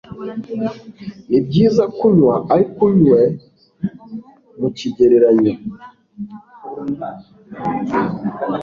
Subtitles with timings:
[1.29, 3.21] Nibyiza kunywa ariko unywe
[4.59, 5.53] mukigereranyo